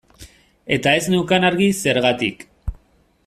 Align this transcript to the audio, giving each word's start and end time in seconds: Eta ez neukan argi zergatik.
Eta 0.77 0.93
ez 1.01 1.03
neukan 1.15 1.45
argi 1.51 1.67
zergatik. 1.83 2.45